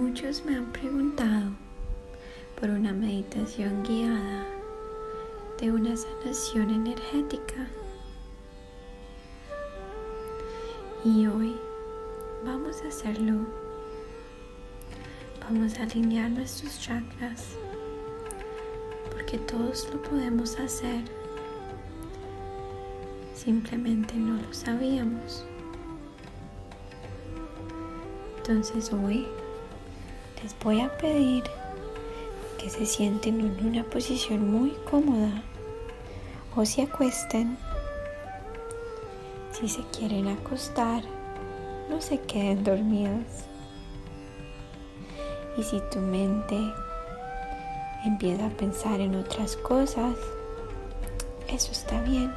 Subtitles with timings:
[0.00, 1.50] Muchos me han preguntado
[2.60, 4.46] por una meditación guiada
[5.60, 7.66] de una sanación energética.
[11.04, 11.56] Y hoy
[12.44, 13.44] vamos a hacerlo.
[15.40, 17.56] Vamos a alinear nuestros chakras
[19.10, 21.02] porque todos lo podemos hacer.
[23.34, 25.44] Simplemente no lo sabíamos.
[28.36, 29.26] Entonces hoy
[30.42, 31.44] les voy a pedir
[32.58, 35.42] que se sienten en una posición muy cómoda
[36.54, 37.56] o se acuesten.
[39.52, 41.02] Si se quieren acostar,
[41.88, 43.24] no se queden dormidos.
[45.56, 46.56] Y si tu mente
[48.04, 50.16] empieza a pensar en otras cosas,
[51.48, 52.32] eso está bien.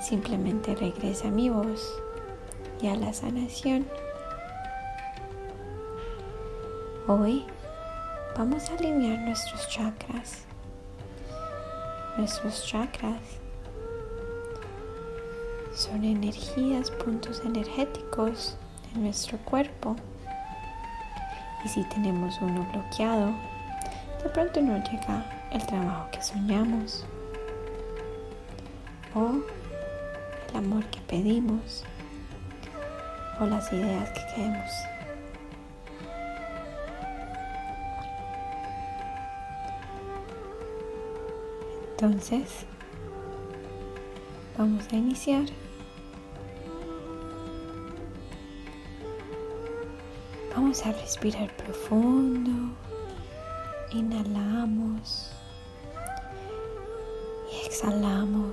[0.00, 2.00] Simplemente regresa a mi voz
[2.80, 3.86] y a la sanación.
[7.08, 7.44] Hoy
[8.36, 10.42] vamos a alinear nuestros chakras.
[12.16, 13.20] Nuestros chakras
[15.72, 18.56] son energías, puntos energéticos
[18.92, 19.94] en nuestro cuerpo.
[21.64, 23.32] Y si tenemos uno bloqueado,
[24.24, 27.06] de pronto no llega el trabajo que soñamos
[29.14, 29.30] o
[30.50, 31.84] el amor que pedimos
[33.38, 34.95] o las ideas que queremos.
[41.98, 42.66] Entonces,
[44.58, 45.46] vamos a iniciar.
[50.54, 52.76] Vamos a respirar profundo.
[53.92, 55.32] Inhalamos
[57.50, 58.52] y exhalamos.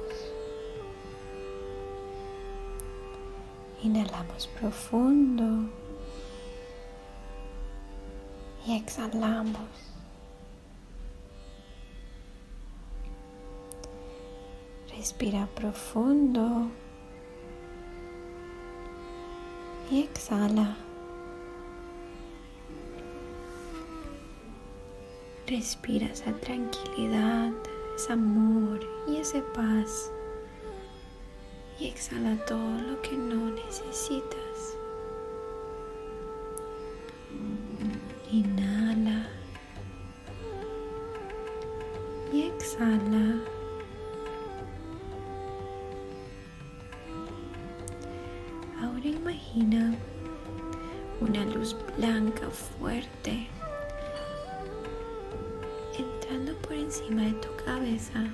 [3.84, 5.69] Inhalamos profundo
[8.66, 9.93] y exhalamos.
[15.03, 16.69] Respira profundo
[19.91, 20.78] y exhala.
[25.46, 27.52] Respira esa tranquilidad,
[27.97, 30.09] ese amor y esa paz.
[31.78, 34.78] Y exhala todo lo que no necesitas.
[38.31, 39.28] Inhala
[42.31, 43.53] y exhala.
[49.56, 49.94] Imagina
[51.22, 53.47] una luz blanca fuerte.
[55.97, 58.25] Entrando por encima de tu cabeza.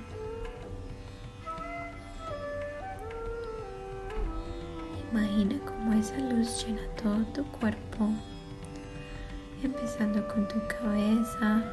[5.12, 8.10] Imagina cómo esa luz llena todo tu cuerpo,
[9.62, 11.64] empezando con tu cabeza,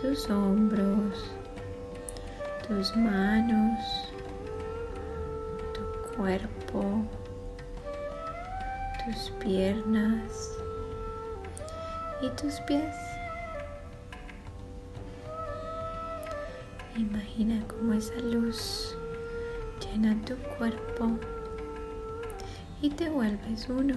[0.00, 1.32] tus hombros,
[2.68, 4.08] tus manos,
[6.18, 6.57] cuerpo,
[9.04, 10.52] tus piernas
[12.20, 12.94] y tus pies.
[16.96, 18.96] Imagina cómo esa luz
[19.80, 21.18] llena tu cuerpo
[22.82, 23.94] y te vuelves uno.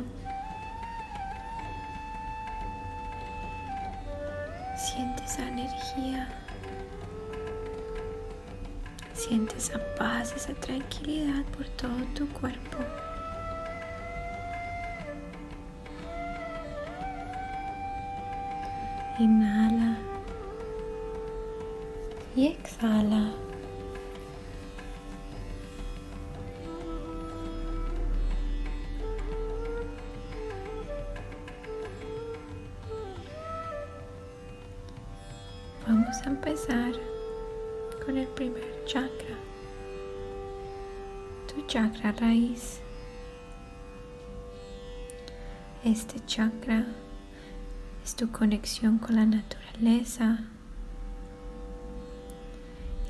[9.61, 12.77] Esa paz, esa tranquilidad por todo tu cuerpo.
[19.19, 19.99] Inhala
[22.35, 23.50] y exhala.
[42.09, 42.79] Raíz.
[45.83, 46.85] Este chakra
[48.03, 50.39] es tu conexión con la naturaleza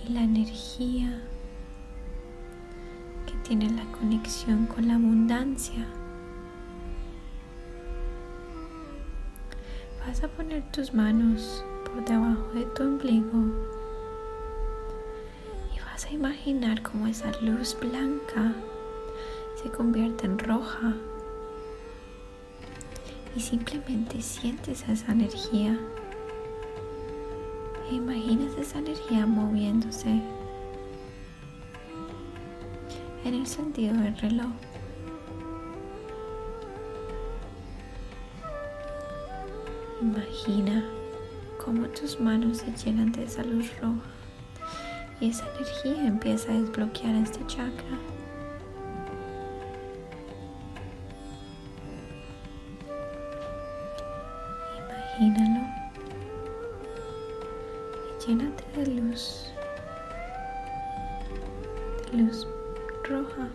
[0.05, 1.21] y la energía
[3.25, 5.85] que tiene la conexión con la abundancia.
[10.05, 13.71] Vas a poner tus manos por debajo de tu ombligo
[16.05, 18.53] a imaginar cómo esa luz blanca
[19.61, 20.93] se convierte en roja
[23.35, 25.77] y simplemente sientes esa energía.
[27.89, 30.21] E imaginas esa energía moviéndose
[33.23, 34.51] en el sentido del reloj.
[40.01, 40.83] Imagina
[41.63, 44.09] cómo tus manos se llenan de esa luz roja
[45.19, 48.10] y esa energía empieza a desbloquear este chakra.
[55.21, 55.67] Imagínalo
[58.09, 59.53] y llénate de luz,
[62.11, 62.47] de luz
[63.07, 63.49] roja.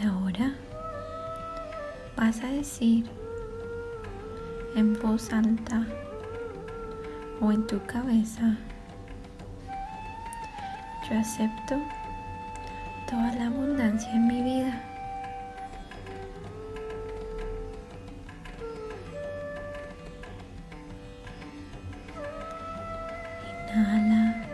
[0.00, 0.54] Y ahora
[2.16, 3.04] vas a decir
[4.76, 5.88] en voz alta
[7.40, 8.56] o en tu cabeza,
[11.08, 11.74] yo acepto
[13.10, 14.72] toda la abundancia en mi vida.
[23.68, 24.44] Inhala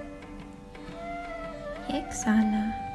[1.89, 2.86] y exhala.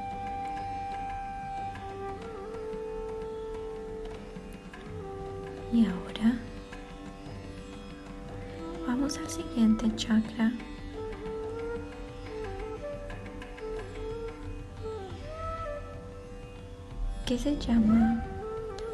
[17.32, 18.22] Que se llama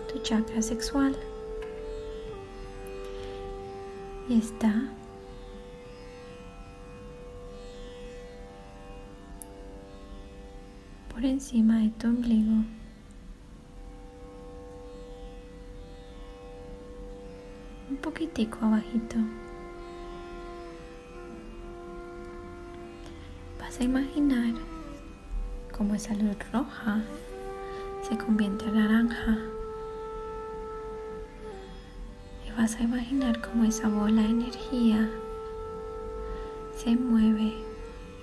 [0.07, 1.15] tu chakra sexual.
[4.29, 4.71] Y está
[11.11, 12.63] por encima de tu ombligo.
[17.89, 19.15] Un poquitico abajito.
[23.59, 24.53] Vas a imaginar
[25.75, 27.03] como esa luz roja
[28.07, 29.37] se convierte en naranja.
[32.45, 35.09] Y vas a imaginar cómo esa bola de energía
[36.77, 37.53] se mueve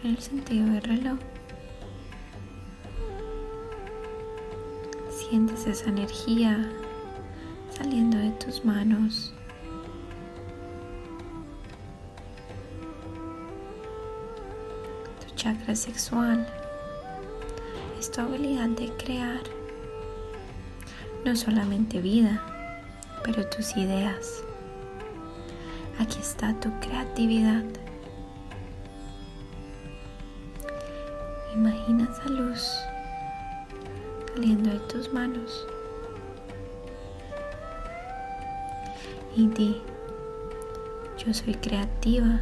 [0.03, 1.19] en el sentido del reloj.
[5.11, 6.71] Sientes esa energía
[7.77, 9.35] saliendo de tus manos.
[15.21, 16.47] Tu chakra sexual
[17.99, 19.41] es tu habilidad de crear
[21.25, 22.43] no solamente vida,
[23.25, 24.45] pero tus ideas.
[25.99, 27.65] Aquí está tu creatividad.
[31.55, 32.69] Imagina esa luz
[34.35, 35.67] saliendo de tus manos
[39.37, 39.81] y di,
[41.25, 42.41] yo soy creativa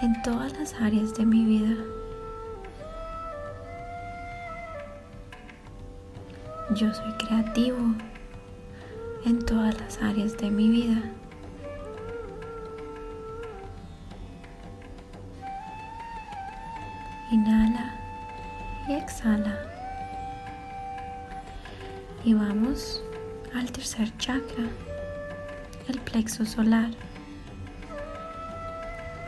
[0.00, 1.76] en todas las áreas de mi vida.
[6.74, 7.76] Yo soy creativo
[9.26, 11.02] en todas las áreas de mi vida.
[17.30, 17.94] Inhala
[18.88, 19.58] y exhala.
[22.24, 23.02] Y vamos
[23.54, 24.64] al tercer chakra,
[25.88, 26.90] el plexo solar.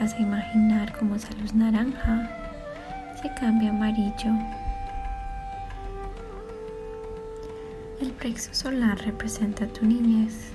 [0.01, 2.31] Vas a imaginar cómo esa luz naranja
[3.21, 4.33] se cambia amarillo
[8.05, 10.51] El plexo solar representa tu niñez,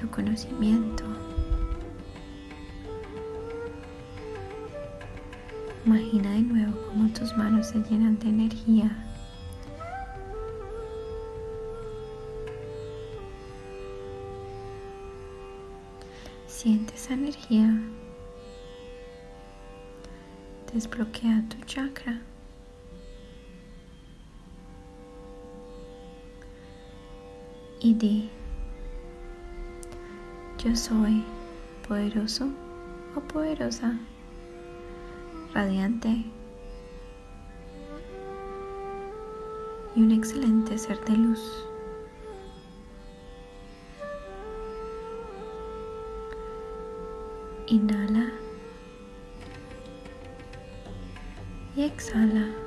[0.00, 1.04] tu conocimiento.
[5.84, 8.90] Imagina de nuevo cómo tus manos se llenan de energía.
[16.46, 17.78] Siente esa energía.
[20.72, 22.22] Desbloquea tu chakra.
[27.80, 28.28] Y di,
[30.62, 31.24] yo soy
[31.88, 32.48] poderoso
[33.16, 33.98] o poderosa,
[35.54, 36.26] radiante
[39.96, 41.66] y un excelente ser de luz.
[47.66, 48.30] Inhala
[51.76, 52.59] y exhala.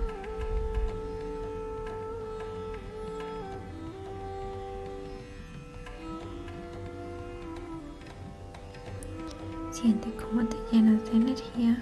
[9.84, 11.78] Siente cómo te llenas de energía.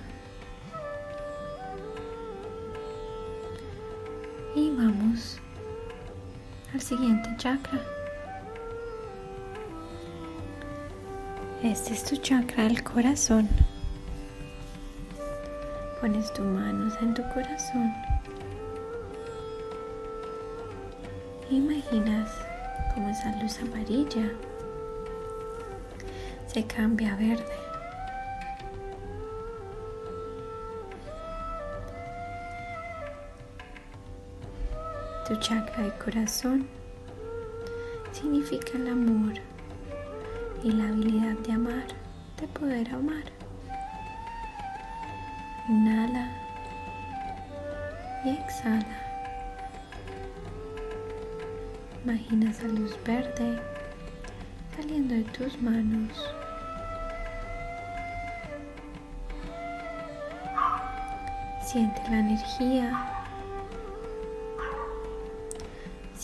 [4.55, 5.37] Y vamos
[6.73, 7.79] al siguiente chakra.
[11.61, 13.47] Este es tu chakra del corazón.
[16.01, 17.93] Pones tus manos en tu corazón.
[21.51, 22.31] Imaginas
[22.95, 24.31] como esa luz amarilla
[26.47, 27.70] se cambia a verde.
[35.31, 36.67] Tu chakra de corazón
[38.11, 39.31] significa el amor
[40.61, 41.87] y la habilidad de amar,
[42.37, 43.23] de poder amar.
[45.69, 46.29] Inhala
[48.25, 48.99] y exhala.
[52.03, 53.57] Imagina esa luz verde
[54.75, 56.11] saliendo de tus manos.
[61.63, 63.10] Siente la energía.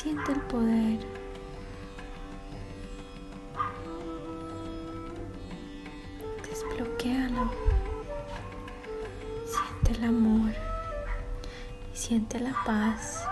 [0.08, 1.00] Siente el poder.
[6.48, 7.52] Desbloquealo.
[9.46, 10.52] Siente el amor
[11.94, 13.28] y siente la paz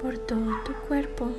[0.00, 1.30] por todo tu cuerpo.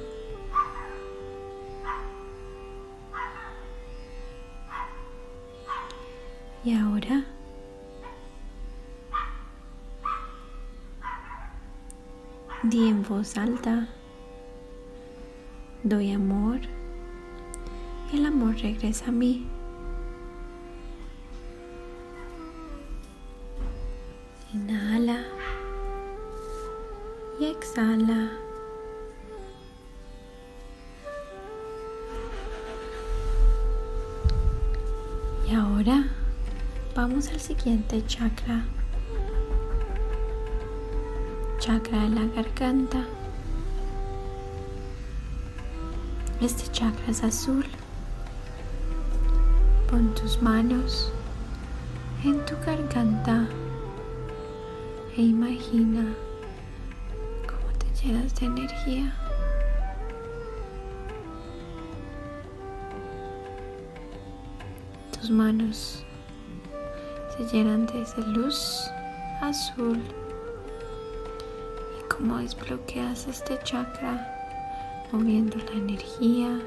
[6.63, 7.25] Y ahora
[12.61, 13.87] Di en voz alta,
[15.81, 16.59] doy amor
[18.11, 19.47] y el amor regresa a mí.
[24.53, 25.23] Inhala
[27.39, 28.29] y exhala.
[35.47, 36.09] Y ahora
[36.93, 38.65] vamos al siguiente chakra
[41.69, 43.05] chakra de la garganta.
[46.41, 47.63] Este chakra es azul.
[49.87, 51.11] Pon tus manos
[52.23, 53.47] en tu garganta
[55.15, 56.11] e imagina
[57.45, 59.13] cómo te llenas de energía.
[65.11, 66.03] Tus manos
[67.37, 68.89] se llenan de esa luz
[69.43, 69.99] azul
[72.19, 74.27] cómo desbloqueas este chakra
[75.11, 76.59] moviendo la energía.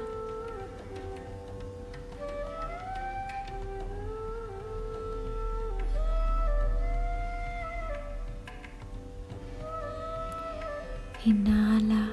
[11.23, 12.09] Inhala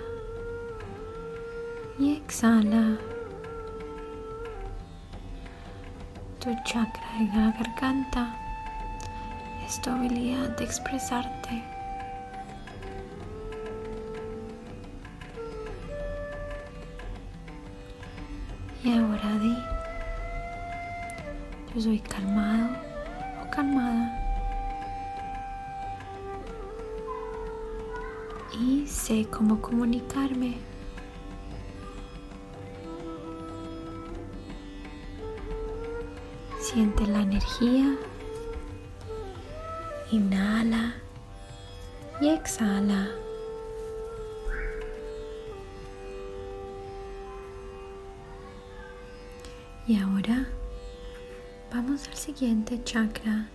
[1.98, 2.98] y exhala.
[6.40, 8.36] Tu chakra de la garganta
[9.66, 11.69] es habilidad de expresarte.
[21.80, 22.68] Yo soy calmado
[23.42, 24.14] o calmada.
[28.60, 30.58] Y sé cómo comunicarme.
[36.60, 37.96] Siente la energía.
[40.10, 40.96] Inhala
[42.20, 43.08] y exhala.
[49.86, 50.39] Y ahora
[52.00, 53.48] vamos al siguiente chakra,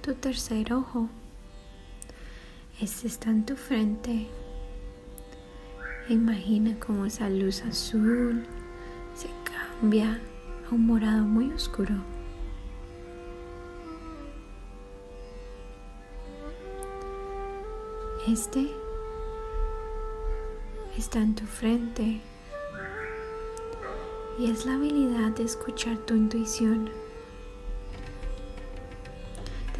[0.00, 1.08] tu tercer ojo.
[2.80, 4.26] Este está en tu frente.
[6.08, 8.44] Imagina cómo esa luz azul
[9.14, 10.20] se cambia
[10.68, 11.94] a un morado muy oscuro.
[18.26, 18.68] Este
[20.96, 22.20] está en tu frente
[24.38, 26.90] y es la habilidad de escuchar tu intuición,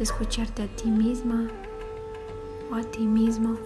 [0.03, 1.49] escucharte a ti misma
[2.69, 3.57] o a ti mismo.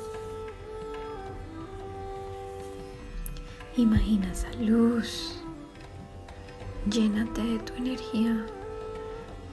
[3.76, 5.42] Imagina esa luz,
[6.90, 8.46] llénate de tu energía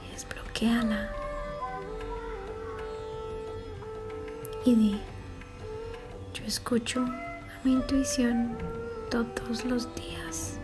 [0.03, 1.11] y desbloqueala.
[4.63, 5.01] Y di,
[6.33, 8.57] yo escucho a mi intuición
[9.09, 10.59] todos los días.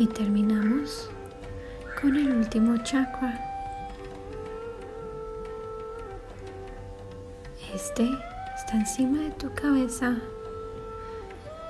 [0.00, 1.10] Y terminamos
[2.00, 3.38] con el último chakra.
[7.74, 8.08] Este
[8.56, 10.16] está encima de tu cabeza.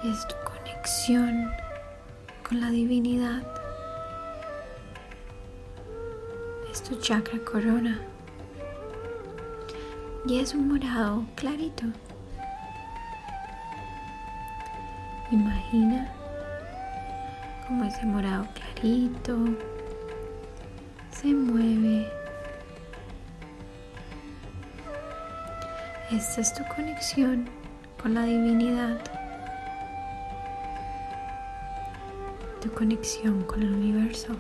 [0.04, 1.50] Es tu conexión
[2.48, 3.42] con la divinidad.
[6.70, 8.00] Es tu chakra corona.
[10.24, 11.86] Y es un morado clarito.
[15.32, 16.19] Imagina
[17.70, 19.38] como ese morado clarito
[21.12, 22.10] se mueve.
[26.10, 27.48] Esta es tu conexión
[28.02, 29.00] con la divinidad,
[32.60, 34.34] tu conexión con el universo.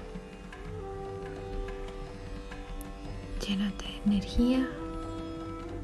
[3.46, 4.68] Llénate de energía,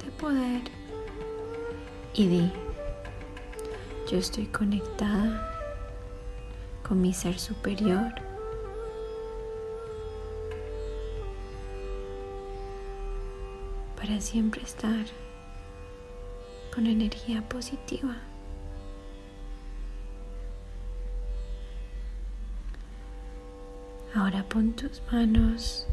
[0.05, 0.63] de poder
[2.13, 2.53] y di,
[4.11, 5.56] yo estoy conectada
[6.87, 8.13] con mi ser superior.
[13.97, 15.05] Para siempre estar
[16.73, 18.17] con energía positiva.
[24.15, 25.87] Ahora pon tus manos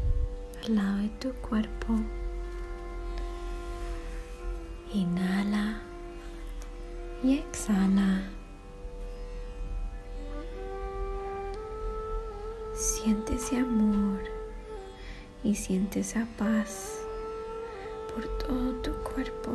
[0.64, 1.94] al lado de tu cuerpo.
[4.92, 5.80] Inhala
[7.24, 8.43] y exhala.
[13.04, 14.18] Siente ese amor
[15.42, 17.02] y siente esa paz
[18.14, 19.52] por todo tu cuerpo.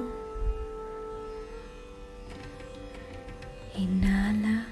[3.76, 4.68] Inhala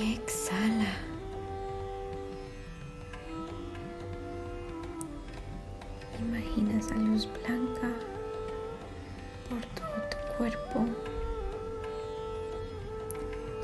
[0.00, 0.96] y exhala.
[6.18, 7.90] Imagina esa luz blanca
[9.50, 11.19] por todo tu cuerpo.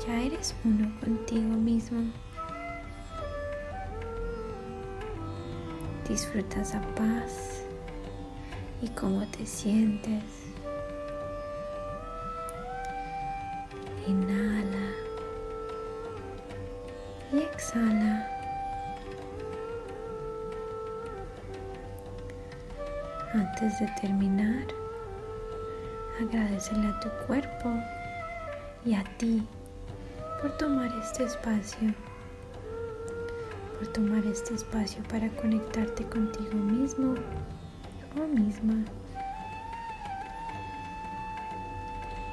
[0.07, 2.13] Eres uno contigo mismo.
[6.07, 7.63] Disfruta esa paz
[8.81, 10.23] y cómo te sientes.
[14.07, 14.93] Inhala
[17.33, 18.29] y exhala.
[23.33, 24.67] Antes de terminar,
[26.21, 27.73] agradecele a tu cuerpo
[28.85, 29.45] y a ti
[30.41, 31.93] por tomar este espacio,
[33.77, 37.15] por tomar este espacio para conectarte contigo mismo
[38.15, 38.83] o misma.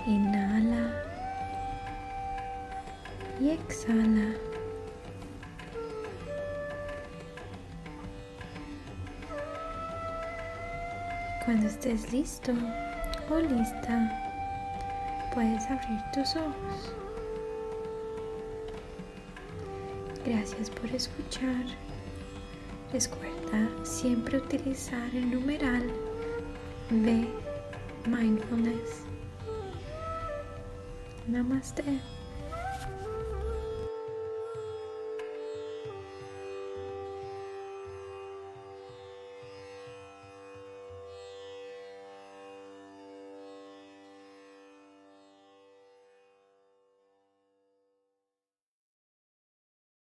[0.07, 1.03] Inhala
[3.41, 4.35] y exhala.
[11.45, 12.53] Cuando estés listo
[13.31, 14.11] o lista,
[15.35, 17.04] puedes abrir tus ojos.
[20.25, 21.67] Gracias por escuchar.
[22.93, 25.91] Recuerda siempre utilizar el numeral
[26.91, 27.29] de
[28.07, 29.03] mindfulness.
[31.27, 32.01] Namaste.